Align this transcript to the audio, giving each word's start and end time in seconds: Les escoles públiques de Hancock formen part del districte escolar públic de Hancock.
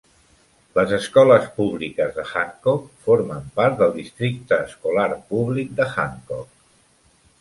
Les 0.77 0.93
escoles 0.95 1.45
públiques 1.57 2.15
de 2.15 2.25
Hancock 2.31 2.89
formen 3.09 3.45
part 3.59 3.77
del 3.83 3.95
districte 4.01 4.59
escolar 4.71 5.09
públic 5.35 5.71
de 5.83 5.89
Hancock. 5.93 6.57